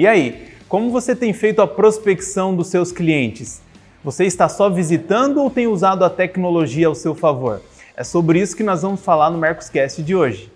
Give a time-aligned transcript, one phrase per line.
[0.00, 3.60] E aí, como você tem feito a prospecção dos seus clientes?
[4.02, 7.60] Você está só visitando ou tem usado a tecnologia ao seu favor?
[7.94, 10.50] É sobre isso que nós vamos falar no Mercoscast de hoje.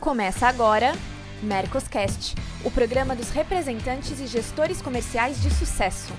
[0.00, 0.94] Começa agora
[1.40, 2.34] Mercoscast,
[2.64, 6.12] o programa dos representantes e gestores comerciais de sucesso.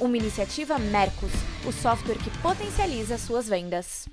[0.00, 1.32] Uma iniciativa Mercos,
[1.66, 4.08] o software que potencializa suas vendas.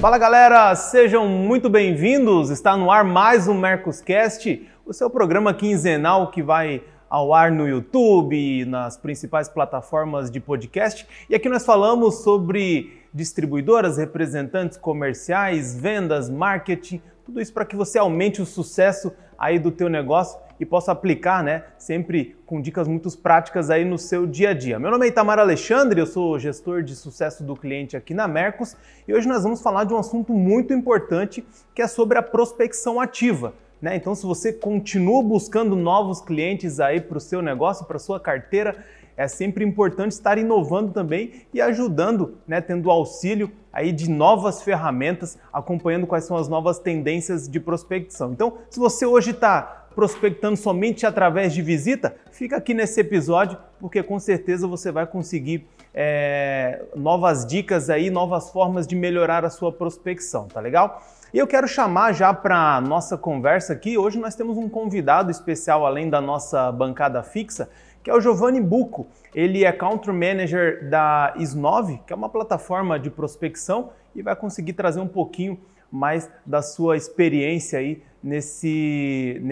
[0.00, 2.50] Fala galera, sejam muito bem-vindos.
[2.50, 7.68] Está no ar mais um Mercoscast, o seu programa quinzenal que vai ao ar no
[7.68, 11.06] YouTube, nas principais plataformas de podcast.
[11.28, 17.98] E aqui nós falamos sobre distribuidoras, representantes comerciais, vendas, marketing, tudo isso para que você
[17.98, 23.10] aumente o sucesso aí do teu negócio e possa aplicar, né, sempre com dicas muito
[23.18, 24.78] práticas aí no seu dia a dia.
[24.78, 28.76] Meu nome é Itamar Alexandre, eu sou gestor de sucesso do cliente aqui na Mercos
[29.06, 31.44] e hoje nós vamos falar de um assunto muito importante
[31.74, 33.52] que é sobre a prospecção ativa.
[33.80, 33.96] Né?
[33.96, 38.76] Então, se você continua buscando novos clientes aí para o seu negócio, para sua carteira,
[39.16, 45.38] é sempre importante estar inovando também e ajudando, né, tendo auxílio aí de novas ferramentas,
[45.52, 48.32] acompanhando quais são as novas tendências de prospecção.
[48.32, 54.02] Então, se você hoje está prospectando somente através de visita, fica aqui nesse episódio, porque
[54.02, 59.72] com certeza você vai conseguir é, novas dicas aí, novas formas de melhorar a sua
[59.72, 61.02] prospecção, tá legal?
[61.34, 63.98] E eu quero chamar já para nossa conversa aqui.
[63.98, 67.68] Hoje nós temos um convidado especial além da nossa bancada fixa,
[68.02, 69.08] que é o Giovanni Bucco.
[69.34, 74.74] Ele é Country Manager da Is9, que é uma plataforma de prospecção e vai conseguir
[74.74, 75.58] trazer um pouquinho
[75.90, 79.42] mais da sua experiência aí nesse,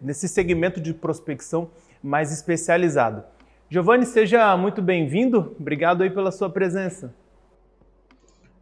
[0.00, 1.70] nesse segmento de prospecção
[2.02, 3.22] mais especializado.
[3.70, 5.54] Giovanni, seja muito bem-vindo.
[5.58, 7.14] Obrigado aí pela sua presença.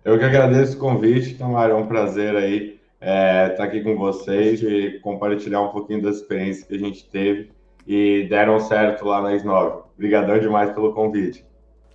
[0.02, 1.72] Eu que agradeço o convite, Tamara.
[1.72, 6.66] É um prazer aí é, estar aqui com vocês e compartilhar um pouquinho das experiências
[6.66, 7.50] que a gente teve
[7.86, 9.82] e deram certo lá na S9.
[9.94, 11.44] Obrigadão demais pelo convite.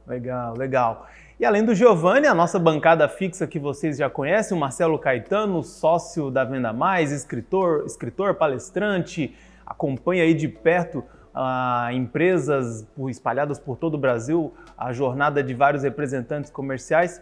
[0.06, 1.08] Legal, legal.
[1.39, 5.64] E além do Giovanni, a nossa bancada fixa que vocês já conhecem, o Marcelo Caetano,
[5.64, 10.99] sócio da Venda Mais, escritor, escritor, palestrante, acompanha aí de perto
[11.33, 17.20] uh, empresas espalhadas por todo o Brasil, a jornada de vários representantes comerciais.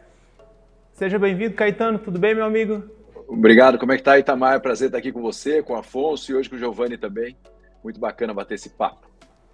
[0.94, 2.84] Seja bem-vindo, Caetano, tudo bem, meu amigo?
[3.28, 4.62] Obrigado, como é que tá, Itamar?
[4.62, 7.36] Prazer estar aqui com você, com o Afonso e hoje com o Giovanni também.
[7.84, 9.09] Muito bacana bater esse papo.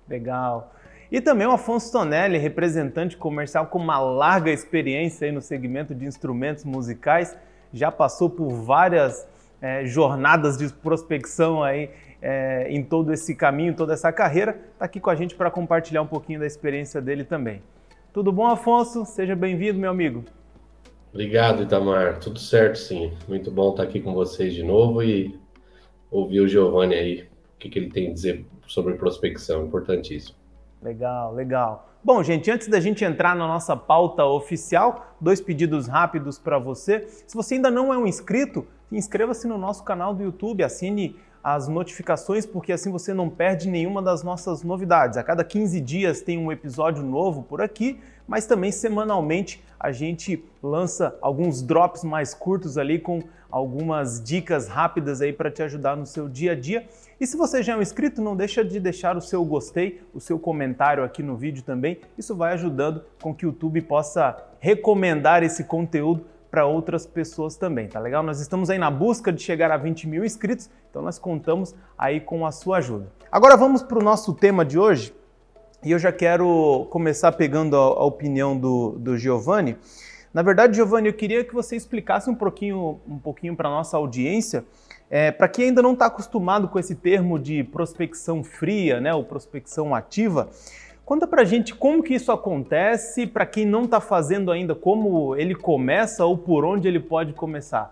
[0.05, 0.75] Legal.
[1.09, 6.05] E também o Afonso Tonelli, representante comercial com uma larga experiência aí no segmento de
[6.05, 7.37] instrumentos musicais,
[7.71, 9.25] já passou por várias
[9.61, 11.89] é, jornadas de prospecção aí
[12.21, 16.01] é, em todo esse caminho, toda essa carreira, está aqui com a gente para compartilhar
[16.01, 17.63] um pouquinho da experiência dele também.
[18.11, 19.05] Tudo bom, Afonso?
[19.05, 20.25] Seja bem-vindo, meu amigo.
[21.11, 22.19] Obrigado, Itamar.
[22.19, 23.11] Tudo certo, sim.
[23.27, 25.39] Muito bom estar aqui com vocês de novo e
[26.11, 30.35] ouvir o Giovanni aí que, que ele tem a dizer sobre prospecção, importantíssimo.
[30.81, 31.89] Legal, legal.
[32.01, 37.05] Bom, gente, antes da gente entrar na nossa pauta oficial, dois pedidos rápidos para você.
[37.27, 41.67] Se você ainda não é um inscrito, inscreva-se no nosso canal do YouTube, assine as
[41.67, 45.17] notificações, porque assim você não perde nenhuma das nossas novidades.
[45.17, 47.99] A cada 15 dias tem um episódio novo por aqui,
[48.29, 55.19] mas também semanalmente a gente lança alguns drops mais curtos ali com algumas dicas rápidas
[55.19, 56.85] aí para te ajudar no seu dia a dia.
[57.19, 60.19] E se você já é um inscrito, não deixa de deixar o seu gostei, o
[60.19, 61.99] seu comentário aqui no vídeo também.
[62.17, 67.87] Isso vai ajudando com que o YouTube possa recomendar esse conteúdo para outras pessoas também,
[67.87, 68.21] tá legal?
[68.21, 72.19] Nós estamos aí na busca de chegar a 20 mil inscritos, então nós contamos aí
[72.19, 73.07] com a sua ajuda.
[73.31, 75.13] Agora vamos para o nosso tema de hoje,
[75.83, 79.77] e eu já quero começar pegando a, a opinião do, do Giovanni.
[80.33, 83.97] Na verdade, Giovanni, eu queria que você explicasse um pouquinho, um pouquinho para a nossa
[83.97, 84.63] audiência,
[85.09, 89.23] é, para quem ainda não está acostumado com esse termo de prospecção fria, né, ou
[89.23, 90.49] prospecção ativa,
[91.03, 95.35] conta para a gente como que isso acontece, para quem não está fazendo ainda, como
[95.35, 97.91] ele começa ou por onde ele pode começar.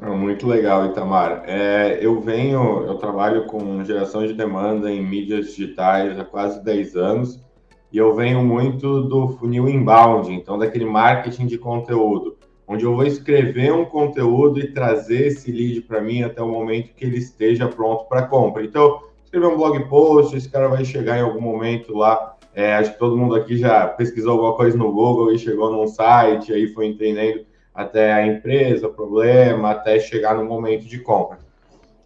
[0.00, 1.44] Muito legal, Itamar.
[1.46, 6.96] É, eu venho, eu trabalho com geração de demanda em mídias digitais há quase 10
[6.96, 7.40] anos
[7.92, 12.36] e eu venho muito do funil inbound, então daquele marketing de conteúdo,
[12.66, 16.92] onde eu vou escrever um conteúdo e trazer esse lead para mim até o momento
[16.92, 18.64] que ele esteja pronto para compra.
[18.64, 22.36] Então, escrever um blog post, esse cara vai chegar em algum momento lá.
[22.52, 25.86] É, acho que todo mundo aqui já pesquisou alguma coisa no Google e chegou num
[25.86, 27.44] site, aí foi entendendo
[27.74, 31.38] até a empresa, problema, até chegar no momento de compra.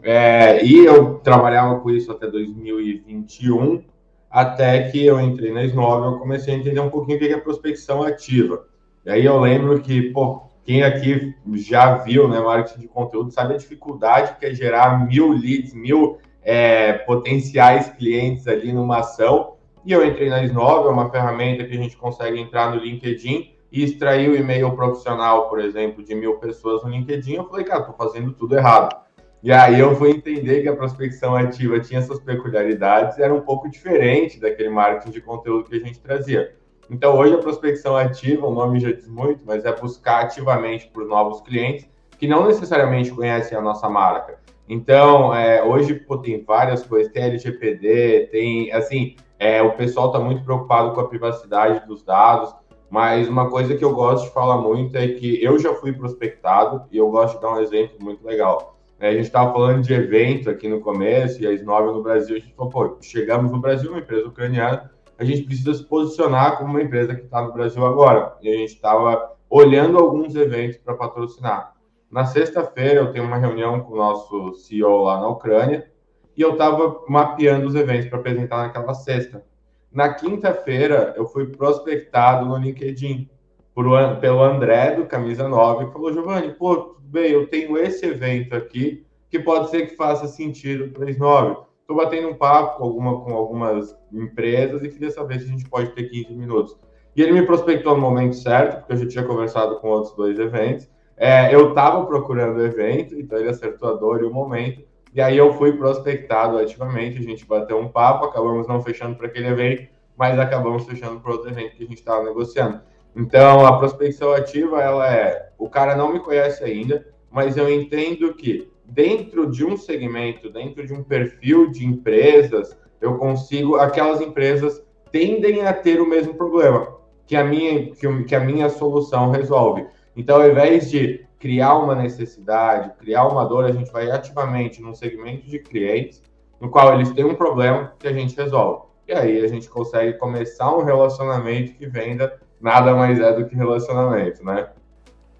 [0.02, 3.82] É, e eu trabalhava com isso até 2021
[4.30, 7.36] até que eu entrei na Snove, eu comecei a entender um pouquinho o que é
[7.38, 8.66] prospecção ativa.
[9.04, 13.54] E aí eu lembro que, pô, quem aqui já viu né, marketing de conteúdo sabe
[13.54, 19.54] a dificuldade que é gerar mil leads, mil é, potenciais clientes ali numa ação.
[19.84, 23.54] E eu entrei na Snove, é uma ferramenta que a gente consegue entrar no LinkedIn
[23.70, 27.34] e extrair o e-mail profissional, por exemplo, de mil pessoas no LinkedIn.
[27.34, 28.96] Eu falei, cara, tô fazendo tudo errado.
[29.42, 33.70] E aí eu fui entender que a prospecção ativa tinha suas peculiaridades, era um pouco
[33.70, 36.56] diferente daquele marketing de conteúdo que a gente trazia.
[36.90, 41.04] Então hoje a prospecção ativa, o nome já diz muito, mas é buscar ativamente por
[41.04, 41.88] novos clientes
[42.18, 44.38] que não necessariamente conhecem a nossa marca.
[44.68, 50.18] Então, é, hoje pô, tem várias coisas, tem LGPD, tem, assim, é, o pessoal está
[50.18, 52.54] muito preocupado com a privacidade dos dados,
[52.90, 56.84] mas uma coisa que eu gosto de falar muito é que eu já fui prospectado
[56.90, 58.78] e eu gosto de dar um exemplo muito legal.
[59.00, 62.36] É, a gente estava falando de evento aqui no começo e a Snove no Brasil,
[62.36, 66.58] a gente falou, pô, chegamos no Brasil, uma empresa ucraniana, a gente precisa se posicionar
[66.58, 68.36] como uma empresa que está no Brasil agora.
[68.40, 71.74] E a gente estava olhando alguns eventos para patrocinar.
[72.10, 75.90] Na sexta-feira, eu tenho uma reunião com o nosso CEO lá na Ucrânia
[76.36, 79.44] e eu estava mapeando os eventos para apresentar naquela sexta.
[79.90, 83.28] Na quinta-feira, eu fui prospectado no LinkedIn
[83.74, 83.86] por,
[84.20, 88.54] pelo André, do Camisa 9, que falou: Giovanni, pô, tudo bem, eu tenho esse evento
[88.54, 91.68] aqui que pode ser que faça sentido para as 9.
[91.80, 95.68] Estou batendo um papo com, alguma, com algumas empresas e queria saber se a gente
[95.68, 96.76] pode ter 15 minutos.
[97.16, 100.38] E ele me prospectou no momento certo, porque eu já tinha conversado com outros dois
[100.38, 100.88] eventos.
[101.16, 104.82] É, eu estava procurando o evento, então ele acertou a dor e o momento.
[105.14, 109.26] E aí eu fui prospectado ativamente, a gente bateu um papo, acabamos não fechando para
[109.26, 112.80] aquele evento, mas acabamos fechando para outro evento que a gente estava negociando.
[113.16, 118.34] Então, a prospecção ativa, ela é, o cara não me conhece ainda, mas eu entendo
[118.34, 124.82] que dentro de um segmento, dentro de um perfil de empresas, eu consigo, aquelas empresas
[125.10, 126.96] tendem a ter o mesmo problema
[127.26, 129.86] que a minha, que, que a minha solução resolve.
[130.16, 134.94] Então, ao invés de criar uma necessidade, criar uma dor, a gente vai ativamente num
[134.94, 136.22] segmento de clientes
[136.60, 138.88] no qual eles têm um problema que a gente resolve.
[139.06, 143.54] E aí a gente consegue começar um relacionamento que venda nada mais é do que
[143.54, 144.68] relacionamento, né?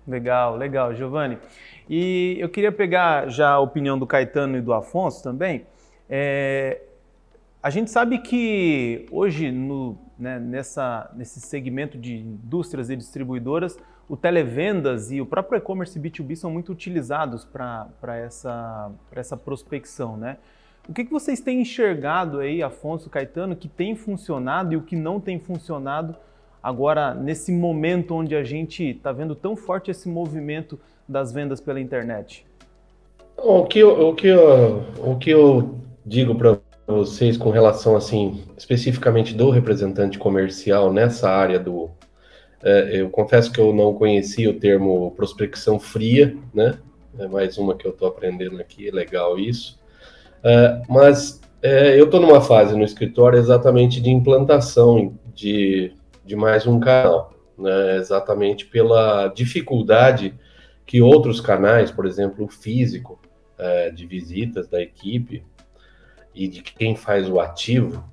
[0.06, 1.38] Legal, legal, Giovanni.
[1.88, 5.66] E eu queria pegar já a opinião do Caetano e do Afonso também.
[6.08, 6.80] É,
[7.62, 13.76] a gente sabe que hoje, no, né, nessa, nesse segmento de indústrias e distribuidoras,
[14.08, 20.38] o televendas e o próprio e-commerce B2B são muito utilizados para essa, essa prospecção, né?
[20.88, 24.96] O que, que vocês têm enxergado aí, Afonso, Caetano, que tem funcionado e o que
[24.96, 26.16] não tem funcionado
[26.62, 31.78] agora nesse momento onde a gente está vendo tão forte esse movimento das vendas pela
[31.78, 32.46] internet?
[33.36, 38.42] O que eu, o que eu, o que eu digo para vocês com relação assim
[38.56, 41.90] especificamente do representante comercial nessa área do
[42.62, 46.78] eu confesso que eu não conhecia o termo prospecção fria, né?
[47.18, 49.78] É mais uma que eu estou aprendendo aqui, é legal isso.
[50.42, 55.92] É, mas é, eu estou numa fase no escritório exatamente de implantação de
[56.28, 57.96] de mais um canal, né?
[57.96, 60.38] exatamente pela dificuldade
[60.84, 63.18] que outros canais, por exemplo, o físico,
[63.56, 65.42] é, de visitas da equipe
[66.34, 68.04] e de quem faz o ativo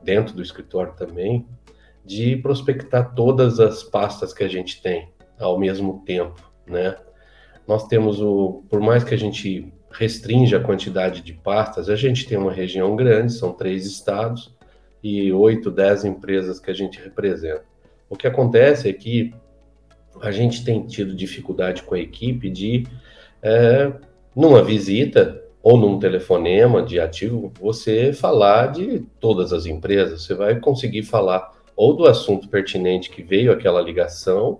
[0.00, 1.44] dentro do escritório também,
[2.06, 5.08] de prospectar todas as pastas que a gente tem
[5.38, 6.96] ao mesmo tempo, né?
[7.66, 12.26] Nós temos o, por mais que a gente restrinja a quantidade de pastas, a gente
[12.26, 14.56] tem uma região grande, são três estados,
[15.02, 17.64] e 8, 10 empresas que a gente representa.
[18.08, 19.32] O que acontece é que
[20.20, 22.86] a gente tem tido dificuldade com a equipe de,
[23.42, 23.92] é,
[24.34, 30.22] numa visita ou num telefonema de ativo, você falar de todas as empresas.
[30.22, 34.58] Você vai conseguir falar ou do assunto pertinente que veio aquela ligação,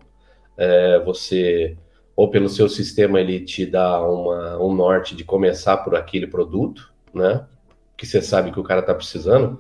[0.57, 1.77] é, você
[2.15, 6.93] ou pelo seu sistema ele te dá uma, um norte de começar por aquele produto,
[7.13, 7.45] né?
[7.97, 9.59] Que você sabe que o cara está precisando,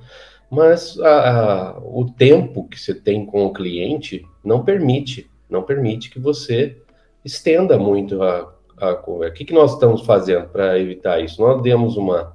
[0.51, 1.31] mas a,
[1.71, 6.77] a, o tempo que você tem com o cliente não permite, não permite que você
[7.25, 11.43] estenda muito a, a O que, que nós estamos fazendo para evitar isso?
[11.43, 12.35] Nós demos uma,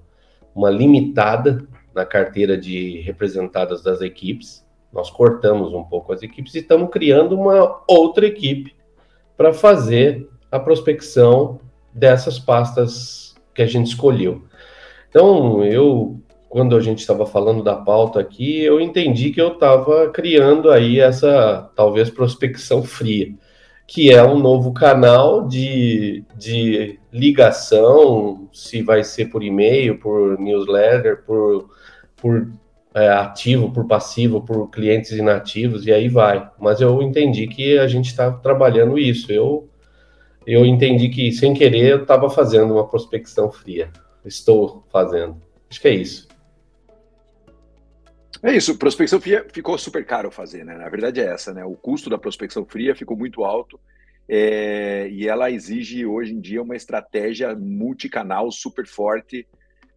[0.53, 6.59] uma limitada na carteira de representadas das equipes, nós cortamos um pouco as equipes e
[6.59, 8.75] estamos criando uma outra equipe
[9.37, 11.59] para fazer a prospecção
[11.93, 14.43] dessas pastas que a gente escolheu.
[15.09, 16.21] Então, eu
[16.51, 20.99] quando a gente estava falando da pauta aqui, eu entendi que eu estava criando aí
[20.99, 23.33] essa, talvez, prospecção fria,
[23.87, 31.23] que é um novo canal de, de ligação, se vai ser por e-mail, por newsletter,
[31.23, 31.69] por,
[32.17, 32.51] por
[32.93, 36.49] é, ativo, por passivo, por clientes inativos, e aí vai.
[36.59, 39.31] Mas eu entendi que a gente está trabalhando isso.
[39.31, 39.69] Eu,
[40.45, 43.89] eu entendi que, sem querer, eu estava fazendo uma prospecção fria.
[44.25, 45.41] Estou fazendo.
[45.69, 46.27] Acho que é isso.
[48.43, 50.75] É isso, prospecção fria ficou super caro fazer, né?
[50.75, 51.63] Na verdade é essa, né?
[51.63, 53.79] O custo da prospecção fria ficou muito alto
[54.27, 59.47] é, e ela exige hoje em dia uma estratégia multicanal super forte,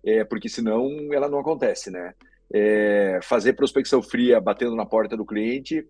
[0.05, 2.13] é, porque senão ela não acontece, né?
[2.57, 5.85] É, fazer prospecção fria batendo na porta do cliente,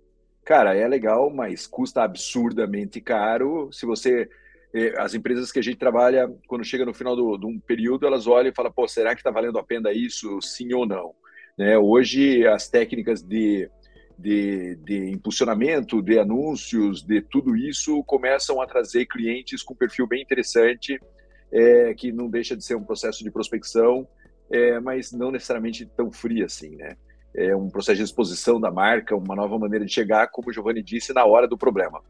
[0.45, 3.69] cara, é legal, mas custa absurdamente caro.
[3.71, 4.31] Se você
[4.75, 8.07] é, as empresas que a gente trabalha, quando chega no final do, de um período,
[8.07, 11.15] elas olham e falam, pô, será que está valendo a pena isso, sim ou não?
[11.57, 11.79] Né?
[11.79, 13.71] Hoje, as técnicas de,
[14.19, 20.21] de, de, impulsionamento, de anúncios, de tudo isso, começam a trazer clientes com perfil bem
[20.21, 20.99] interessante,
[21.53, 24.09] é, que não deixa de ser um processo de prospecção,
[24.51, 26.97] é, mas não necessariamente tão frio assim, né?
[27.35, 30.83] É um processo de exposição da marca, uma nova maneira de chegar, como o Giovanni
[30.83, 32.01] disse, na hora do problema.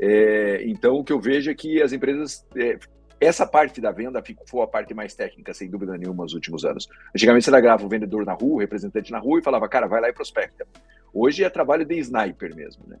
[0.00, 2.78] É, então, o que eu vejo é que as empresas é,
[3.22, 6.88] essa parte da venda foi a parte mais técnica, sem dúvida nenhuma, nos últimos anos.
[7.14, 10.00] Antigamente você grava o vendedor na rua, o representante na rua e falava, cara, vai
[10.00, 10.66] lá e prospecta.
[11.14, 12.96] Hoje é trabalho de sniper mesmo, né?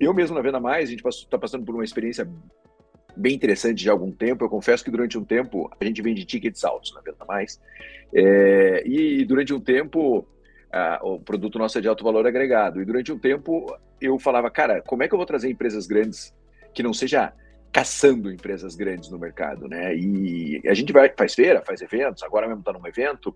[0.00, 2.26] Eu mesmo na Venda Mais, a gente está passando por uma experiência
[3.18, 4.44] bem interessante de algum tempo.
[4.44, 7.60] Eu confesso que durante um tempo a gente vende tickets altos na Venda Mais.
[8.14, 10.26] É, e durante um tempo
[11.02, 12.80] o produto nosso é de alto valor agregado.
[12.80, 16.34] E durante um tempo eu falava, cara, como é que eu vou trazer empresas grandes
[16.72, 17.32] que não seja
[17.72, 19.94] caçando empresas grandes no mercado, né?
[19.94, 23.34] E a gente vai, faz feira, faz eventos, agora mesmo está num evento,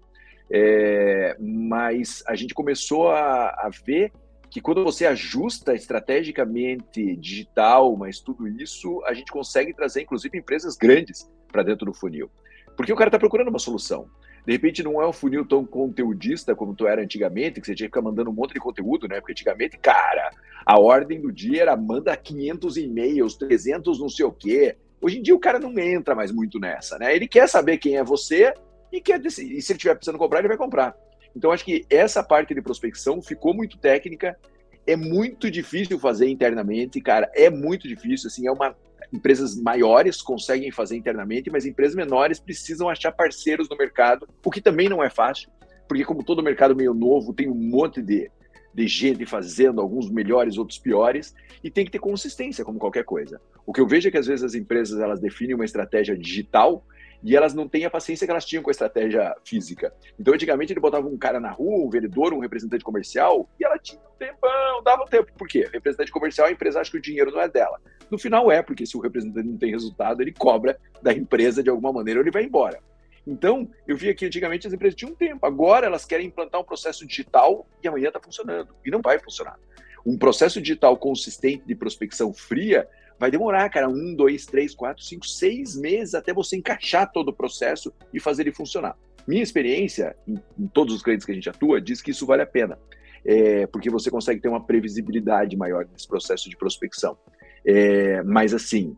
[0.51, 4.13] é, mas a gente começou a, a, ver
[4.53, 10.77] que quando você ajusta estrategicamente digital, mas tudo isso, a gente consegue trazer, inclusive, empresas
[10.77, 12.31] grandes para dentro do funil.
[12.77, 14.11] Porque o cara está procurando uma solução.
[14.47, 17.89] De repente não é um funil tão conteudista como tu era antigamente, que você tinha
[17.89, 19.21] que ficar mandando um monte de conteúdo, né?
[19.21, 20.31] Porque antigamente, cara,
[20.67, 24.77] a ordem do dia era manda 500 e-mails, 300 não sei o quê.
[25.01, 27.17] Hoje em dia o cara não entra mais muito nessa, né?
[27.17, 28.53] Ele quer saber quem é você
[28.93, 29.19] e quer.
[29.25, 30.95] E se ele estiver precisando comprar, ele vai comprar.
[31.35, 34.39] Então acho que essa parte de prospecção ficou muito técnica,
[34.87, 38.77] é muito difícil fazer internamente, cara, é muito difícil, assim, é uma
[39.13, 44.61] Empresas maiores conseguem fazer internamente, mas empresas menores precisam achar parceiros no mercado, o que
[44.61, 45.51] também não é fácil,
[45.87, 48.31] porque como todo mercado meio novo, tem um monte de,
[48.73, 53.39] de gente fazendo, alguns melhores, outros piores, e tem que ter consistência, como qualquer coisa.
[53.67, 56.83] O que eu vejo é que às vezes as empresas elas definem uma estratégia digital
[57.23, 59.95] e elas não têm a paciência que elas tinham com a estratégia física.
[60.19, 63.79] Então, antigamente, ele botava um cara na rua, um vendedor, um representante comercial, e ela
[63.79, 65.33] tinha um tempão, dava um tempo.
[65.39, 65.69] Por quê?
[65.73, 67.81] Representante comercial, a empresa acha que o dinheiro não é dela.
[68.11, 71.71] No final é, porque se o representante não tem resultado, ele cobra da empresa de
[71.71, 72.81] alguma maneira ou ele vai embora.
[73.27, 76.65] Então, eu vi que antigamente as empresas tinham um tempo, agora elas querem implantar um
[76.65, 78.75] processo digital e amanhã está funcionando.
[78.85, 79.59] E não vai funcionar.
[80.05, 82.89] Um processo digital consistente de prospecção fria
[83.19, 87.33] vai demorar, cara, um, dois, três, quatro, cinco, seis meses até você encaixar todo o
[87.33, 88.97] processo e fazer ele funcionar.
[89.27, 92.43] Minha experiência, em, em todos os clientes que a gente atua, diz que isso vale
[92.43, 92.79] a pena,
[93.25, 97.17] é, porque você consegue ter uma previsibilidade maior nesse processo de prospecção.
[97.65, 98.97] É, mas assim,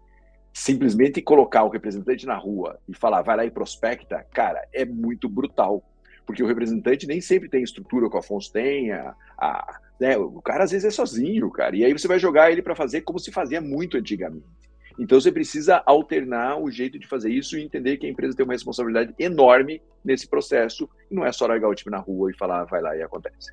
[0.53, 5.29] simplesmente colocar o representante na rua e falar, vai lá e prospecta, cara, é muito
[5.29, 5.83] brutal.
[6.27, 10.17] Porque o representante nem sempre tem estrutura que o Afonso tem, a, a né?
[10.17, 11.77] O cara às vezes é sozinho, cara.
[11.77, 14.45] E aí você vai jogar ele para fazer como se fazia muito antigamente.
[14.99, 18.45] Então você precisa alternar o jeito de fazer isso e entender que a empresa tem
[18.45, 22.37] uma responsabilidade enorme nesse processo e não é só largar o time na rua e
[22.37, 23.53] falar vai lá e acontece.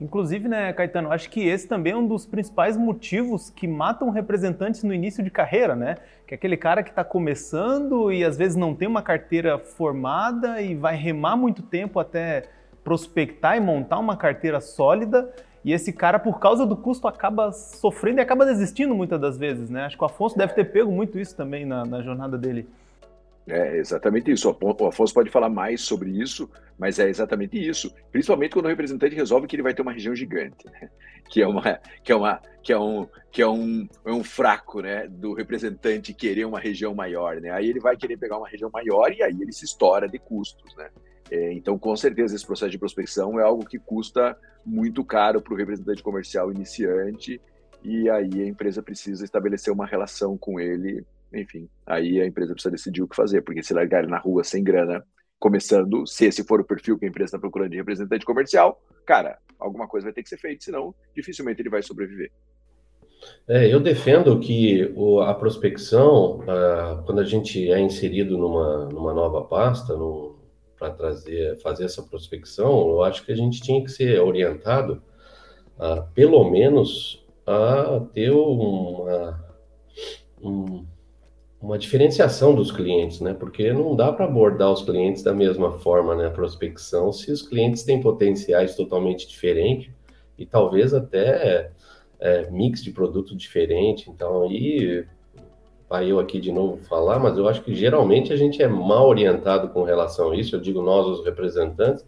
[0.00, 4.82] Inclusive, né, Caetano, acho que esse também é um dos principais motivos que matam representantes
[4.82, 5.96] no início de carreira, né?
[6.26, 10.62] Que é aquele cara que está começando e às vezes não tem uma carteira formada
[10.62, 12.44] e vai remar muito tempo até
[12.82, 15.30] prospectar e montar uma carteira sólida
[15.64, 19.68] e esse cara, por causa do custo, acaba sofrendo e acaba desistindo muitas das vezes,
[19.68, 19.84] né?
[19.84, 22.66] Acho que o Afonso deve ter pego muito isso também na, na jornada dele.
[23.46, 24.56] É exatamente isso.
[24.60, 26.48] O Afonso pode falar mais sobre isso,
[26.78, 27.92] mas é exatamente isso.
[28.12, 30.88] Principalmente quando o representante resolve que ele vai ter uma região gigante, né?
[31.30, 34.80] que é uma, que é uma, que é um, que é um, é um fraco,
[34.80, 37.50] né, do representante querer uma região maior, né?
[37.50, 40.74] Aí ele vai querer pegar uma região maior e aí ele se estoura de custos,
[40.76, 40.90] né?
[41.30, 45.54] É, então, com certeza, esse processo de prospecção é algo que custa muito caro para
[45.54, 47.40] o representante comercial iniciante,
[47.84, 51.04] e aí a empresa precisa estabelecer uma relação com ele.
[51.32, 54.42] Enfim, aí a empresa precisa decidir o que fazer, porque se largar ele na rua
[54.42, 55.04] sem grana,
[55.38, 59.38] começando, se esse for o perfil que a empresa está procurando de representante comercial, cara,
[59.58, 62.32] alguma coisa vai ter que ser feita, senão dificilmente ele vai sobreviver.
[63.46, 69.14] É, eu defendo que o, a prospecção, ah, quando a gente é inserido numa, numa
[69.14, 70.34] nova pasta, num,
[70.80, 75.02] para trazer, fazer essa prospecção, eu acho que a gente tinha que ser orientado,
[75.78, 79.44] a, pelo menos, a ter uma,
[80.42, 80.86] um,
[81.60, 83.34] uma diferenciação dos clientes, né?
[83.34, 86.28] Porque não dá para abordar os clientes da mesma forma, né?
[86.28, 89.92] A prospecção, se os clientes têm potenciais totalmente diferentes
[90.38, 91.72] e talvez até
[92.18, 94.08] é, mix de produto diferente.
[94.08, 95.06] Então, aí
[95.90, 99.08] vai eu aqui de novo falar, mas eu acho que geralmente a gente é mal
[99.08, 100.54] orientado com relação a isso.
[100.54, 102.06] Eu digo nós, os representantes,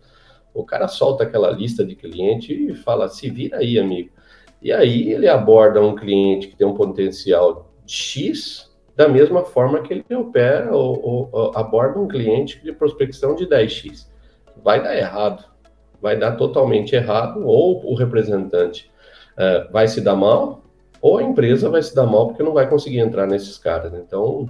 [0.54, 4.10] o cara solta aquela lista de cliente e fala: se vira aí, amigo.
[4.62, 9.92] E aí ele aborda um cliente que tem um potencial X da mesma forma que
[9.92, 14.06] ele opera ou, ou, aborda um cliente de prospecção de 10x.
[14.62, 15.44] Vai dar errado,
[16.00, 18.88] vai dar totalmente errado, ou o representante
[19.32, 20.61] uh, vai se dar mal,
[21.02, 23.92] ou a empresa vai se dar mal porque não vai conseguir entrar nesses caras.
[23.92, 24.48] Então,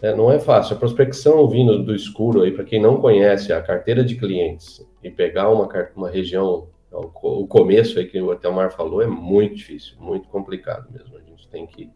[0.00, 0.76] é, não é fácil.
[0.76, 5.10] A prospecção vindo do escuro aí, para quem não conhece a carteira de clientes e
[5.10, 10.28] pegar uma, uma região, o começo aí que o Telmar falou, é muito difícil, muito
[10.28, 11.16] complicado mesmo.
[11.18, 11.90] A gente tem que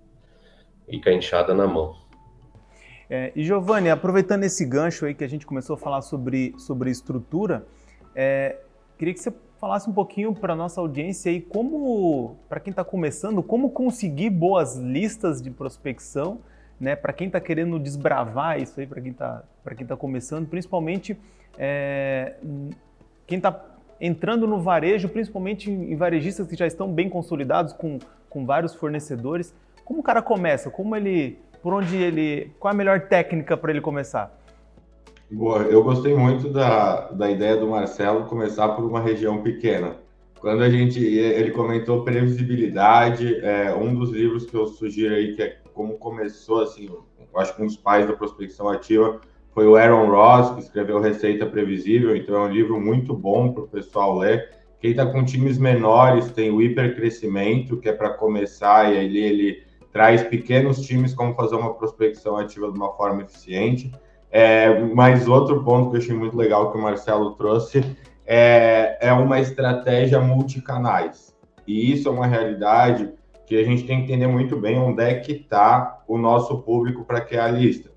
[0.88, 1.94] e com a enxada na mão.
[3.10, 6.90] É, e Giovanni, aproveitando esse gancho aí que a gente começou a falar sobre, sobre
[6.90, 7.66] estrutura,
[8.14, 8.58] é,
[8.98, 13.42] queria que você falasse um pouquinho para nossa audiência aí como, para quem está começando,
[13.42, 16.40] como conseguir boas listas de prospecção,
[16.80, 16.94] né?
[16.94, 21.18] Para quem está querendo desbravar isso aí, para quem está para quem tá começando, principalmente
[21.58, 22.36] é,
[23.26, 23.62] quem está
[24.00, 27.98] entrando no varejo, principalmente em varejistas que já estão bem consolidados com,
[28.30, 29.54] com vários fornecedores.
[29.84, 30.70] Como o cara começa?
[30.70, 34.37] Como ele, por onde ele, qual a melhor técnica para ele começar?
[35.30, 39.96] Boa, eu gostei muito da, da ideia do Marcelo começar por uma região pequena.
[40.40, 45.42] Quando a gente, ele comentou previsibilidade, é, um dos livros que eu sugiro aí, que
[45.42, 46.88] é como começou, assim,
[47.36, 49.20] acho que um dos pais da prospecção ativa
[49.52, 53.64] foi o Aaron Ross, que escreveu Receita Previsível, então é um livro muito bom para
[53.64, 54.48] o pessoal ler.
[54.80, 59.62] Quem está com times menores tem o Hipercrescimento, que é para começar, e aí ele
[59.92, 63.92] traz pequenos times como fazer uma prospecção ativa de uma forma eficiente.
[64.30, 67.82] É, mas outro ponto que eu achei muito legal que o Marcelo trouxe
[68.26, 71.34] é, é uma estratégia multicanais.
[71.66, 73.10] E isso é uma realidade
[73.46, 77.04] que a gente tem que entender muito bem onde é que está o nosso público
[77.04, 77.90] para criar a lista.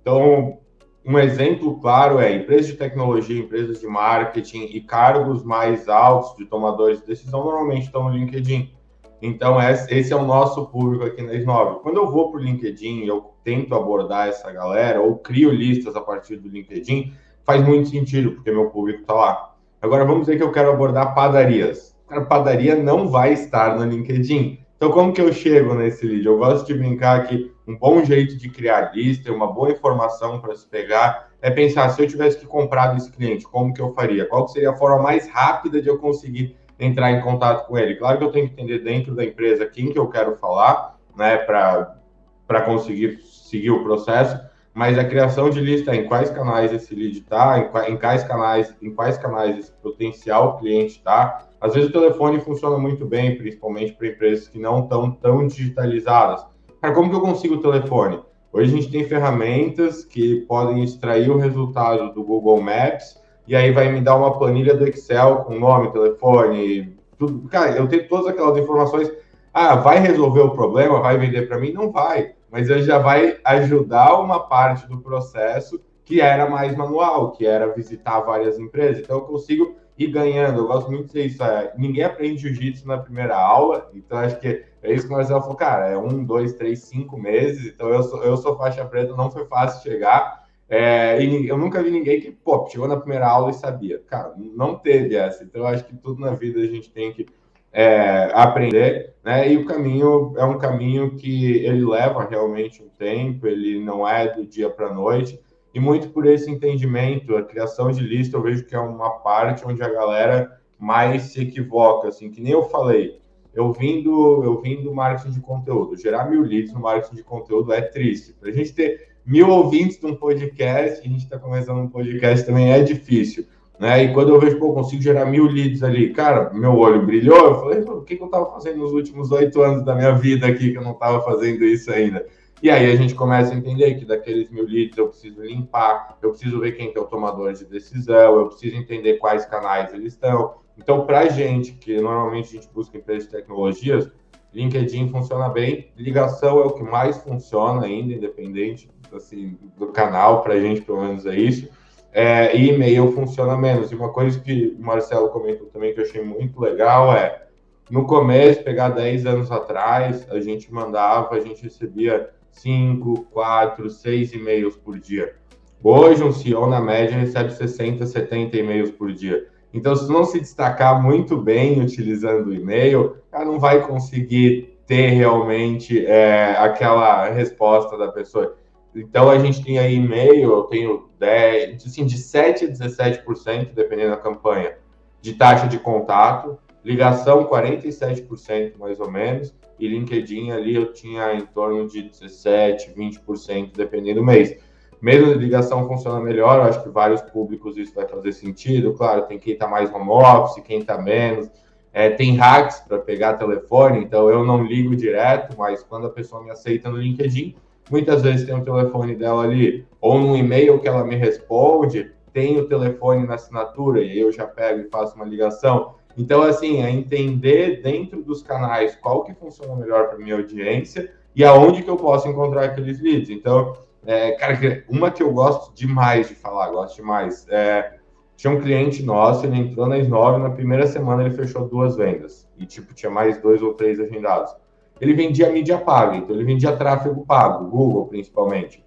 [0.00, 0.58] Então,
[1.04, 6.44] um exemplo claro é empresas de tecnologia, empresas de marketing e cargos mais altos de
[6.44, 8.72] tomadores de decisão normalmente estão no LinkedIn.
[9.20, 11.80] Então, esse é o nosso público aqui na Snove.
[11.82, 15.96] Quando eu vou para o LinkedIn e eu tento abordar essa galera, ou crio listas
[15.96, 17.12] a partir do LinkedIn,
[17.44, 19.54] faz muito sentido, porque meu público está lá.
[19.80, 21.96] Agora, vamos dizer que eu quero abordar padarias.
[22.08, 24.58] A padaria não vai estar no LinkedIn.
[24.76, 26.26] Então, como que eu chego nesse lead?
[26.26, 30.54] Eu gosto de brincar que um bom jeito de criar lista, uma boa informação para
[30.54, 34.26] se pegar, é pensar, se eu tivesse que comprar desse cliente, como que eu faria?
[34.26, 37.96] Qual seria a forma mais rápida de eu conseguir entrar em contato com ele.
[37.96, 41.36] Claro que eu tenho que entender dentro da empresa quem que eu quero falar, né,
[41.38, 44.38] para conseguir seguir o processo,
[44.74, 48.74] mas a criação de lista em quais canais esse lead está, em, em, quais canais,
[48.82, 51.46] em quais canais esse potencial cliente está.
[51.58, 56.44] Às vezes o telefone funciona muito bem, principalmente para empresas que não estão tão digitalizadas.
[56.82, 58.20] Cara, como que eu consigo o telefone?
[58.52, 63.70] Hoje a gente tem ferramentas que podem extrair o resultado do Google Maps e aí
[63.70, 67.48] vai me dar uma planilha do Excel com nome, telefone, tudo.
[67.48, 69.10] Cara, eu tenho todas aquelas informações.
[69.52, 71.00] Ah, vai resolver o problema?
[71.00, 71.72] Vai vender para mim?
[71.72, 72.34] Não vai.
[72.50, 77.72] Mas ele já vai ajudar uma parte do processo que era mais manual, que era
[77.72, 79.02] visitar várias empresas.
[79.02, 80.60] Então eu consigo ir ganhando.
[80.60, 81.42] Eu gosto muito disso.
[81.42, 85.40] É, ninguém aprende jiu-jitsu na primeira aula, então acho que é isso que o Marcelo
[85.40, 87.66] falou, cara, é um, dois, três, cinco meses.
[87.66, 91.82] Então eu sou, eu sou faixa preta, não foi fácil chegar é, e eu nunca
[91.82, 94.02] vi ninguém que, pô, chegou na primeira aula e sabia.
[94.06, 95.44] Cara, não teve essa.
[95.44, 97.26] Então, eu acho que tudo na vida a gente tem que
[97.72, 99.52] é, aprender, né?
[99.52, 104.26] E o caminho é um caminho que ele leva realmente um tempo, ele não é
[104.32, 105.38] do dia para a noite.
[105.72, 109.64] E muito por esse entendimento, a criação de lista, eu vejo que é uma parte
[109.66, 113.20] onde a galera mais se equivoca, assim, que nem eu falei.
[113.54, 115.96] Eu vim do, eu vim do marketing de conteúdo.
[115.96, 118.32] Gerar mil leads no marketing de conteúdo é triste.
[118.32, 122.46] Para a gente ter mil ouvintes de um podcast, a gente está começando um podcast
[122.46, 123.44] também é difícil.
[123.78, 124.04] Né?
[124.04, 127.36] E quando eu vejo, pô, eu consigo gerar mil leads ali, cara, meu olho brilhou,
[127.36, 130.46] eu falei, o que, que eu estava fazendo nos últimos oito anos da minha vida
[130.46, 132.24] aqui que eu não estava fazendo isso ainda?
[132.62, 136.30] E aí a gente começa a entender que daqueles mil leads eu preciso limpar, eu
[136.30, 140.14] preciso ver quem que é o tomador de decisão, eu preciso entender quais canais eles
[140.14, 140.54] estão.
[140.78, 144.10] Então, para gente, que normalmente a gente busca empresas de tecnologias,
[144.54, 150.54] LinkedIn funciona bem, ligação é o que mais funciona ainda, independente assim, do canal, para
[150.54, 151.68] a gente pelo menos é isso.
[152.12, 153.92] É, e e-mail funciona menos.
[153.92, 157.46] E uma coisa que o Marcelo comentou também que eu achei muito legal é,
[157.90, 164.32] no começo, pegar 10 anos atrás, a gente mandava, a gente recebia 5, 4, 6
[164.32, 165.36] e-mails por dia.
[165.82, 169.46] Hoje, um CEO, na média, recebe 60, 70 e-mails por dia.
[169.72, 175.10] Então, se não se destacar muito bem utilizando o e-mail, ela não vai conseguir ter
[175.10, 178.56] realmente é, aquela resposta da pessoa.
[178.96, 184.10] Então, a gente tem aí e-mail, eu tenho 10, assim, de 7 a 17%, dependendo
[184.10, 184.76] da campanha,
[185.20, 191.44] de taxa de contato, ligação 47% mais ou menos, e LinkedIn ali eu tinha em
[191.44, 194.56] torno de 17, 20%, dependendo do mês.
[195.00, 198.94] Mesmo a ligação funciona melhor, eu acho que vários públicos isso vai fazer sentido.
[198.94, 201.50] Claro, tem quem está mais home office, quem está menos.
[201.92, 206.42] É, tem hacks para pegar telefone, então eu não ligo direto, mas quando a pessoa
[206.42, 207.56] me aceita no LinkedIn,
[207.90, 212.58] muitas vezes tem o telefone dela ali, ou no e-mail que ela me responde, tem
[212.58, 215.94] o telefone na assinatura, e eu já pego e faço uma ligação.
[216.18, 221.44] Então, assim, é entender dentro dos canais qual que funciona melhor para minha audiência e
[221.44, 223.28] aonde que eu posso encontrar aqueles leads.
[223.28, 227.46] Então, é, cara, uma que eu gosto demais de falar, gosto demais.
[227.50, 227.98] É,
[228.36, 232.48] tinha um cliente nosso, ele entrou na S9, na primeira semana ele fechou duas vendas.
[232.56, 234.54] E, tipo, tinha mais dois ou três agendados.
[235.00, 238.84] Ele vendia mídia paga, então ele vendia tráfego pago, Google principalmente.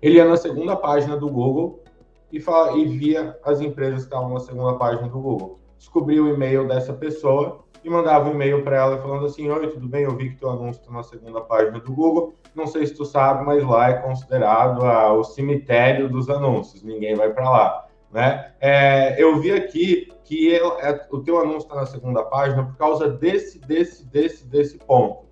[0.00, 1.82] Ele ia na segunda página do Google
[2.32, 5.58] e, fala, e via as empresas que estavam na segunda página do Google.
[5.76, 9.88] Descobria o e-mail dessa pessoa e mandava um e-mail para ela falando assim: Oi, tudo
[9.88, 10.04] bem?
[10.04, 12.34] Eu vi que teu anúncio está na segunda página do Google.
[12.54, 16.82] Não sei se tu sabe, mas lá é considerado a, o cemitério dos anúncios.
[16.82, 17.86] Ninguém vai para lá.
[18.10, 18.52] Né?
[18.60, 23.08] É, eu vi aqui que é, o teu anúncio está na segunda página por causa
[23.08, 25.24] desse, desse, desse, desse ponto.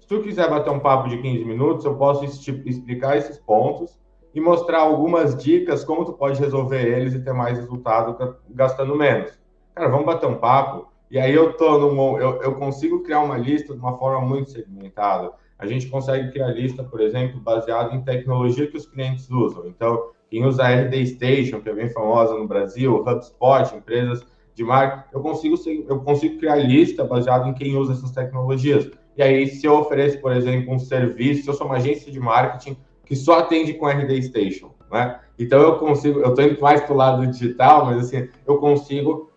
[0.00, 3.96] Se tu quiser bater um papo de 15 minutos, eu posso explicar esses pontos
[4.34, 9.38] e mostrar algumas dicas como tu pode resolver eles e ter mais resultado gastando menos.
[9.76, 13.38] Cara, vamos bater um papo e aí eu tô num, eu, eu consigo criar uma
[13.38, 15.30] lista de uma forma muito segmentada.
[15.56, 19.68] A gente consegue criar lista, por exemplo, baseada em tecnologia que os clientes usam.
[19.68, 24.64] Então, quem usa a RD Station, que é bem famosa no Brasil, HubSpot, empresas de
[24.64, 25.56] marca, eu consigo,
[25.88, 28.90] eu consigo criar lista baseada em quem usa essas tecnologias.
[29.16, 32.20] E aí, se eu ofereço, por exemplo, um serviço, se eu sou uma agência de
[32.20, 35.20] marketing que só atende com RD Station, né?
[35.38, 39.30] Então eu consigo, eu estou indo mais para o lado digital, mas assim, eu consigo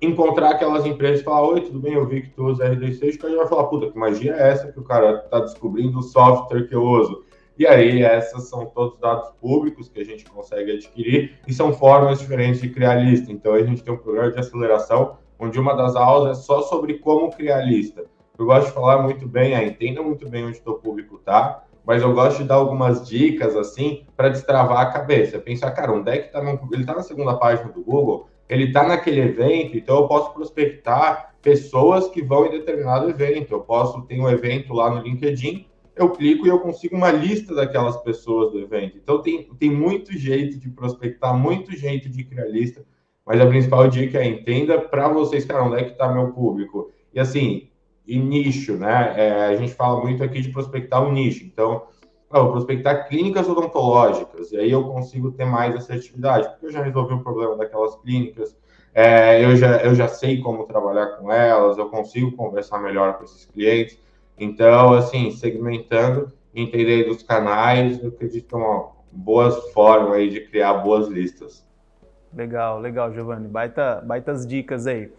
[0.00, 3.26] encontrar aquelas empresas e falar, oi, tudo bem, eu vi que tu usa RD6, que
[3.26, 6.02] a gente vai falar, puta, que magia é essa que o cara está descobrindo o
[6.02, 7.24] software que eu uso?
[7.58, 12.20] E aí, essas são todos dados públicos que a gente consegue adquirir e são formas
[12.20, 13.32] diferentes de criar lista.
[13.32, 16.94] Então, a gente tem um programa de aceleração, onde uma das aulas é só sobre
[16.94, 18.04] como criar lista.
[18.38, 21.64] Eu gosto de falar muito bem, é, entenda muito bem onde o teu público está,
[21.84, 25.40] mas eu gosto de dar algumas dicas, assim, para destravar a cabeça.
[25.40, 26.60] Pensar, cara, onde é que está meu...
[26.70, 31.34] Ele está na segunda página do Google, ele está naquele evento, então eu posso prospectar
[31.42, 33.52] pessoas que vão em determinado evento.
[33.52, 35.66] Eu posso ter um evento lá no LinkedIn,
[36.02, 38.96] eu clico e eu consigo uma lista daquelas pessoas do evento.
[38.96, 42.84] Então tem, tem muito jeito de prospectar, muito jeito de criar lista,
[43.24, 46.90] mas a principal dica é entenda para vocês, cara, onde é que está meu público?
[47.12, 47.68] E assim,
[48.06, 49.14] e nicho, né?
[49.16, 51.44] É, a gente fala muito aqui de prospectar o um nicho.
[51.44, 51.86] Então,
[52.32, 56.82] eu vou prospectar clínicas odontológicas, e aí eu consigo ter mais assertividade, porque eu já
[56.82, 58.56] resolvi o problema daquelas clínicas,
[58.94, 63.24] é, eu, já, eu já sei como trabalhar com elas, eu consigo conversar melhor com
[63.24, 63.98] esses clientes.
[64.38, 71.08] Então, assim, segmentando, entender os canais, eu acredito uma boa forma aí de criar boas
[71.08, 71.66] listas.
[72.32, 73.48] Legal, legal, Giovanni.
[73.48, 75.10] Baita, baitas dicas aí.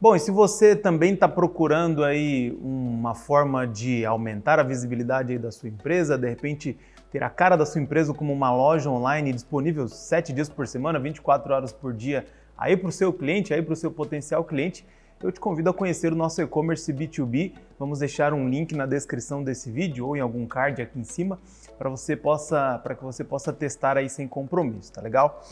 [0.00, 5.50] Bom, e se você também está procurando aí uma forma de aumentar a visibilidade da
[5.50, 6.76] sua empresa, de repente
[7.10, 10.98] ter a cara da sua empresa como uma loja online disponível sete dias por semana,
[10.98, 12.26] 24 horas por dia,
[12.58, 14.84] aí para o seu cliente, aí para o seu potencial cliente,
[15.24, 17.54] eu te convido a conhecer o nosso e-commerce B2B.
[17.78, 21.38] Vamos deixar um link na descrição desse vídeo ou em algum card aqui em cima
[21.78, 25.42] para você possa, para que você possa testar aí sem compromisso, tá legal?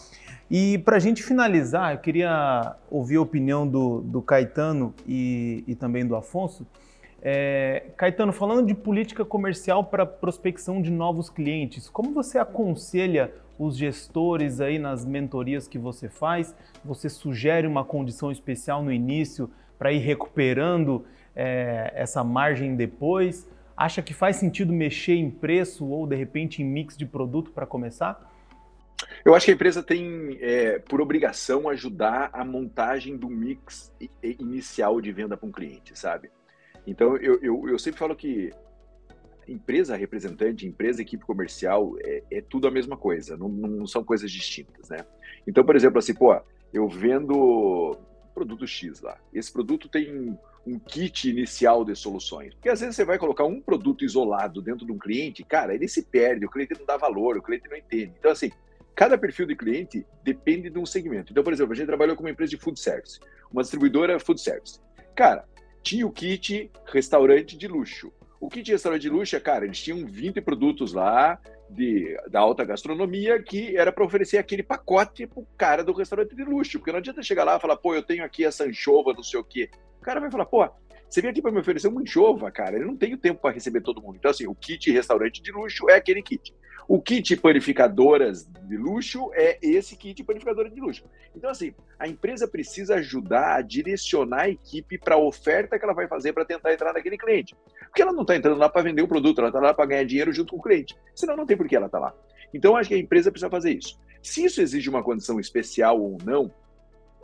[0.51, 5.75] E para a gente finalizar, eu queria ouvir a opinião do, do Caetano e, e
[5.75, 6.67] também do Afonso.
[7.23, 13.77] É, Caetano, falando de política comercial para prospecção de novos clientes, como você aconselha os
[13.77, 16.55] gestores aí nas mentorias que você faz?
[16.85, 19.49] Você sugere uma condição especial no início
[19.83, 23.51] para ir recuperando é, essa margem depois?
[23.77, 27.67] Acha que faz sentido mexer em preço ou de repente em mix de produto para
[27.67, 28.33] começar?
[29.25, 33.93] Eu acho que a empresa tem, é, por obrigação, ajudar a montagem do mix
[34.23, 36.31] inicial de venda para um cliente, sabe?
[36.87, 38.53] Então, eu, eu, eu, sempre falo que
[39.49, 44.31] empresa representante, empresa equipe comercial, é, é tudo a mesma coisa, não, não, são coisas
[44.31, 44.99] distintas, né?
[45.45, 46.41] Então, por exemplo, assim, pô,
[46.73, 47.99] eu vendo
[48.33, 49.19] produto X lá.
[49.33, 52.55] Esse produto tem um kit inicial de soluções.
[52.55, 55.89] Porque às vezes você vai colocar um produto isolado dentro de um cliente, cara, ele
[55.89, 58.13] se perde, o cliente não dá valor, o cliente não entende.
[58.19, 58.51] Então, assim,
[58.95, 61.33] cada perfil de cliente depende de um segmento.
[61.33, 63.19] Então, por exemplo, a gente trabalhou com uma empresa de food service,
[63.51, 64.81] uma distribuidora food service.
[65.15, 65.45] Cara,
[65.83, 68.13] tinha o kit restaurante de luxo.
[68.41, 71.41] O kit restaurante de luxo, é, cara, eles tinham 20 produtos lá
[71.73, 76.45] de, da alta gastronomia que era para oferecer aquele pacote pro cara do restaurante de
[76.45, 76.79] luxo.
[76.79, 79.41] Porque não adianta chegar lá e falar, pô, eu tenho aqui essa anchova, não sei
[79.41, 79.71] o quê.
[80.01, 80.69] O cara vai falar, pô,
[81.13, 82.77] você veio aqui para me oferecer uma anchova, cara.
[82.77, 84.17] Ele não tem o tempo para receber todo mundo.
[84.17, 86.55] Então, assim, o kit restaurante de luxo é aquele kit.
[86.89, 91.05] O kit panificadoras de luxo é esse kit panificadora de luxo.
[91.37, 95.93] Então, assim, a empresa precisa ajudar a direcionar a equipe para a oferta que ela
[95.93, 97.55] vai fazer para tentar entrar naquele cliente.
[97.89, 100.05] Porque ela não está entrando lá para vender o produto, ela está lá para ganhar
[100.05, 100.97] dinheiro junto com o cliente.
[101.15, 102.15] Senão, não tem por que ela está lá.
[102.55, 104.01] Então, acho que a empresa precisa fazer isso.
[104.23, 106.51] Se isso exige uma condição especial ou não,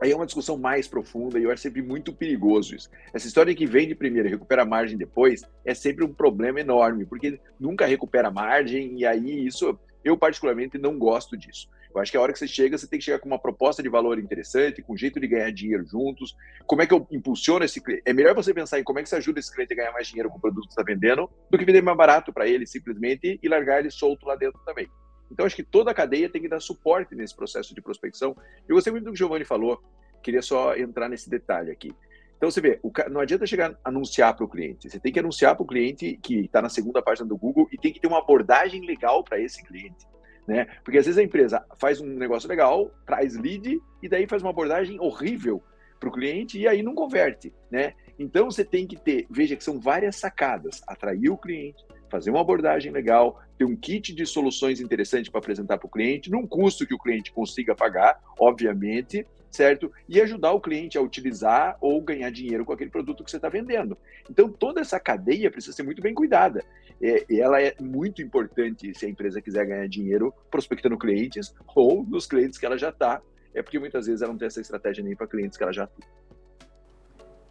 [0.00, 2.88] Aí é uma discussão mais profunda e eu acho sempre muito perigoso isso.
[3.12, 7.04] Essa história que vende primeiro e recupera a margem depois é sempre um problema enorme,
[7.04, 11.68] porque nunca recupera a margem e aí isso eu particularmente não gosto disso.
[11.92, 13.82] Eu acho que a hora que você chega, você tem que chegar com uma proposta
[13.82, 16.36] de valor interessante, com um jeito de ganhar dinheiro juntos.
[16.66, 18.02] Como é que eu impulsiono esse cliente?
[18.04, 20.06] É melhor você pensar em como é que você ajuda esse cliente a ganhar mais
[20.06, 23.40] dinheiro com o produto que está vendendo, do que vender mais barato para ele simplesmente
[23.42, 24.88] e largar ele solto lá dentro também.
[25.30, 28.36] Então, acho que toda a cadeia tem que dar suporte nesse processo de prospecção.
[28.68, 29.82] Eu gostei muito do que o Giovanni falou,
[30.22, 31.92] queria só entrar nesse detalhe aqui.
[32.36, 35.64] Então, você vê, não adianta chegar anunciar para o cliente, você tem que anunciar para
[35.64, 38.86] o cliente que está na segunda página do Google e tem que ter uma abordagem
[38.86, 40.06] legal para esse cliente.
[40.46, 40.66] Né?
[40.82, 44.50] Porque às vezes a empresa faz um negócio legal, traz lead e daí faz uma
[44.50, 45.62] abordagem horrível
[45.98, 47.92] para o cliente e aí não converte, né?
[48.18, 52.40] Então você tem que ter, veja que são várias sacadas, atrair o cliente, fazer uma
[52.40, 56.86] abordagem legal, ter um kit de soluções interessantes para apresentar para o cliente, num custo
[56.86, 59.90] que o cliente consiga pagar, obviamente, certo?
[60.08, 63.48] E ajudar o cliente a utilizar ou ganhar dinheiro com aquele produto que você está
[63.48, 63.96] vendendo.
[64.30, 66.64] Então, toda essa cadeia precisa ser muito bem cuidada.
[67.00, 72.26] É, ela é muito importante se a empresa quiser ganhar dinheiro prospectando clientes ou nos
[72.26, 73.22] clientes que ela já está.
[73.54, 75.86] É porque muitas vezes ela não tem essa estratégia nem para clientes que ela já
[75.86, 76.06] tem.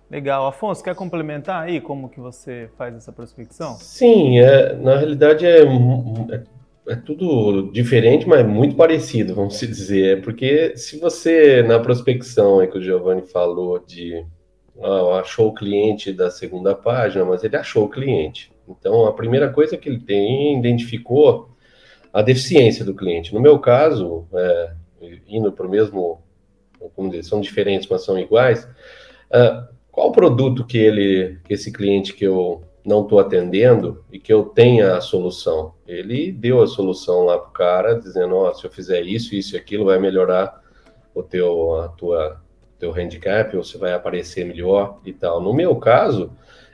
[0.10, 0.48] Legal.
[0.48, 3.76] Afonso, quer complementar aí como que você faz essa prospecção?
[3.76, 6.44] Sim, é, na realidade é, é,
[6.88, 10.18] é tudo diferente, mas muito parecido, vamos dizer.
[10.18, 14.26] É porque se você, na prospecção aí que o Giovanni falou de
[14.82, 18.52] ah, achou o cliente da segunda página, mas ele achou o cliente.
[18.68, 21.50] Então, a primeira coisa que ele tem, identificou
[22.14, 23.34] a deficiência do cliente.
[23.34, 24.74] No meu caso, é,
[25.28, 26.22] indo para o mesmo,
[26.96, 28.66] como dizer, são diferentes, mas são iguais,
[29.32, 34.44] uh, qual produto que ele, esse cliente que eu não estou atendendo e que eu
[34.44, 35.74] tenha a solução?
[35.88, 39.56] Ele deu a solução lá para o cara, dizendo, oh, se eu fizer isso, isso
[39.56, 40.62] e aquilo, vai melhorar
[41.16, 42.40] o teu, a tua,
[42.78, 45.42] teu handicap, ou você vai aparecer melhor e tal.
[45.42, 46.30] No meu caso,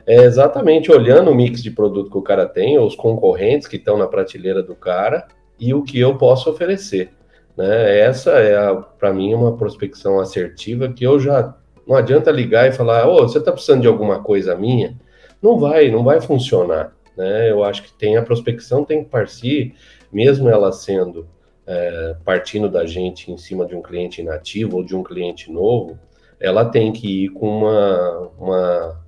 [0.05, 3.97] é exatamente olhando o mix de produto que o cara tem, os concorrentes que estão
[3.97, 7.13] na prateleira do cara e o que eu posso oferecer.
[7.55, 7.99] Né?
[7.99, 8.57] Essa é,
[8.99, 11.55] para mim, uma prospecção assertiva que eu já
[11.87, 14.97] não adianta ligar e falar, ô, oh, você está precisando de alguma coisa minha?
[15.41, 16.95] Não vai, não vai funcionar.
[17.17, 17.51] Né?
[17.51, 19.75] Eu acho que tem a prospecção, tem que partir,
[20.11, 21.27] mesmo ela sendo
[21.65, 25.97] é, partindo da gente em cima de um cliente inativo ou de um cliente novo,
[26.39, 29.03] ela tem que ir com uma, uma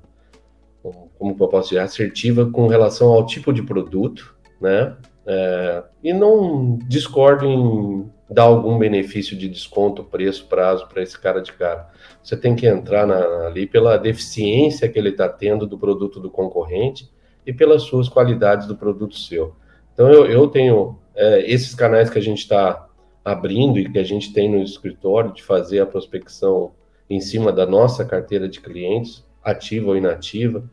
[1.18, 4.96] como eu posso dizer, assertiva com relação ao tipo de produto, né?
[5.28, 11.42] É, e não discordo em dar algum benefício de desconto, preço, prazo para esse cara
[11.42, 11.90] de cara.
[12.24, 16.30] Você tem que entrar na, ali pela deficiência que ele está tendo do produto do
[16.30, 17.10] concorrente
[17.46, 19.56] e pelas suas qualidades do produto seu.
[19.94, 22.88] Então eu, eu tenho é, esses canais que a gente está
[23.24, 26.74] abrindo e que a gente tem no escritório de fazer a prospecção
[27.10, 30.68] em cima da nossa carteira de clientes, ativa ou inativa,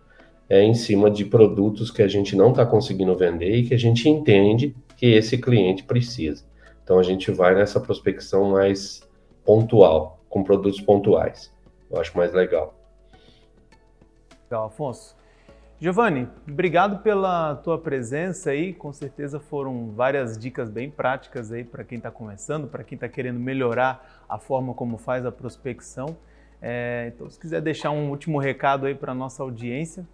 [0.49, 3.79] é em cima de produtos que a gente não está conseguindo vender e que a
[3.79, 6.45] gente entende que esse cliente precisa.
[6.83, 9.09] Então a gente vai nessa prospecção mais
[9.45, 11.53] pontual, com produtos pontuais.
[11.90, 12.75] Eu acho mais legal.
[14.45, 15.16] Legal, Afonso.
[15.83, 18.73] Giovanni, obrigado pela tua presença aí.
[18.73, 23.09] Com certeza foram várias dicas bem práticas aí para quem está começando, para quem está
[23.09, 26.16] querendo melhorar a forma como faz a prospecção.
[26.61, 30.07] É, então, se quiser deixar um último recado aí para a nossa audiência.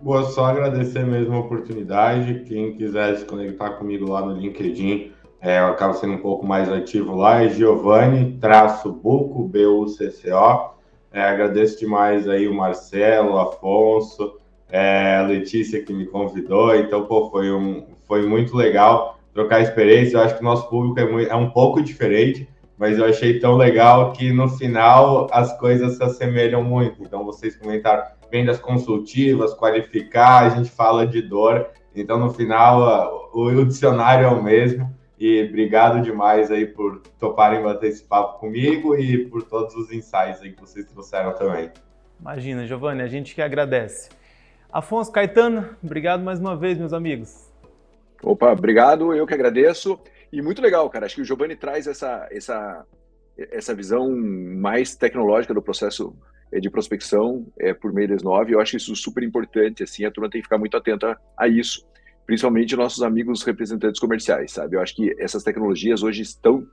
[0.00, 2.44] Boa, só agradecer mesmo a oportunidade.
[2.44, 5.60] Quem quiser se conectar comigo lá no LinkedIn, é,
[5.94, 10.70] sendo um pouco mais ativo lá, é Giovanni, traço Buco, B-U-C-C-O.
[11.12, 14.38] É, agradeço demais aí o Marcelo, o Afonso,
[14.70, 16.76] é, a Letícia que me convidou.
[16.76, 20.16] Então, pô, foi, um, foi muito legal trocar experiência.
[20.16, 22.48] Eu acho que o nosso público é, muito, é um pouco diferente.
[22.78, 27.02] mas eu achei tão legal que no final as coisas se assemelham muito.
[27.02, 31.66] Então vocês comentaram vendas consultivas, qualificar, a gente fala de dor.
[31.94, 34.99] Então no final o, o dicionário é o mesmo.
[35.20, 40.40] E obrigado demais aí por toparem bater esse papo comigo e por todos os insights
[40.40, 41.70] aí que vocês trouxeram também.
[42.18, 44.08] Imagina, Giovanni, a gente que agradece.
[44.72, 47.52] Afonso Caetano, obrigado mais uma vez, meus amigos.
[48.22, 50.00] Opa, obrigado, eu que agradeço.
[50.32, 51.04] E muito legal, cara.
[51.04, 52.86] Acho que o Giovanni traz essa, essa,
[53.36, 56.16] essa visão mais tecnológica do processo
[56.50, 58.54] de prospecção é, por meio das nove.
[58.54, 59.82] Eu acho isso super importante.
[59.82, 61.86] Assim, a turma tem que ficar muito atenta a isso,
[62.30, 64.76] principalmente nossos amigos representantes comerciais, sabe?
[64.76, 66.64] Eu acho que essas tecnologias hoje estão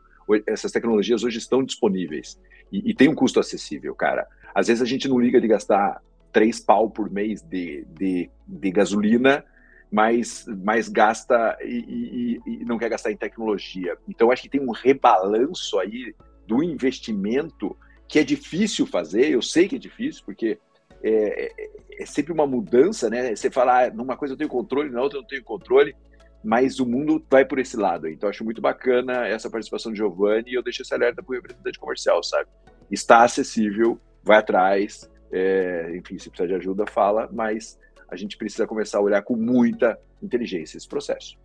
[0.45, 2.39] essas tecnologias hoje estão disponíveis
[2.71, 4.27] e, e tem um custo acessível, cara.
[4.53, 5.99] Às vezes a gente não liga de gastar
[6.31, 9.43] três pau por mês de, de, de gasolina
[9.91, 13.97] mas, mas gasta e, e, e, não quer gastar em tecnologia.
[14.07, 16.13] Então, acho que tem um rebalanço aí
[16.45, 17.75] do investimento
[18.07, 20.59] que é difícil fazer, eu sei que é difícil, porque
[21.03, 21.51] é,
[21.99, 23.35] é sempre uma mudança, né?
[23.35, 25.95] Você fala, ah, numa coisa eu tenho controle, na outra eu não tenho controle,
[26.43, 28.07] mas o mundo vai por esse lado.
[28.07, 31.35] Então, acho muito bacana essa participação de Giovanni e eu deixo esse alerta para o
[31.35, 32.49] representante comercial, sabe?
[32.89, 37.77] Está acessível, vai atrás, é, enfim, se precisar de ajuda, fala, mas
[38.09, 41.37] a gente precisa começar a olhar com muita inteligência esse processo.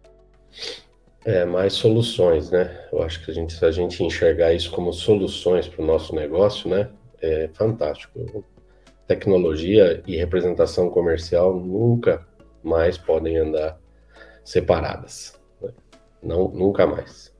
[1.24, 2.86] É, mais soluções, né?
[2.92, 6.14] Eu acho que a gente, se a gente enxergar isso como soluções para o nosso
[6.14, 6.90] negócio, né?
[7.20, 8.44] É fantástico.
[9.12, 12.26] Tecnologia e representação comercial nunca
[12.64, 13.78] mais podem andar
[14.42, 15.38] separadas.
[15.60, 15.68] Né?
[16.22, 17.30] Não, nunca mais.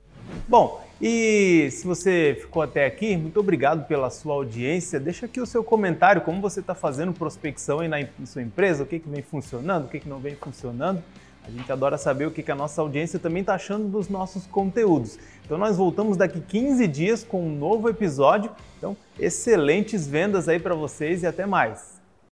[0.47, 4.99] Bom, e se você ficou até aqui, muito obrigado pela sua audiência.
[4.99, 8.85] Deixa aqui o seu comentário, como você está fazendo prospecção aí na sua empresa, o
[8.85, 11.01] que, que vem funcionando, o que, que não vem funcionando.
[11.45, 15.19] A gente adora saber o que, a nossa audiência também está achando dos nossos conteúdos.
[15.45, 18.49] Então nós voltamos daqui 15 dias com um novo episódio.
[18.77, 21.92] Então, excelentes vendas aí para vocês e até mais.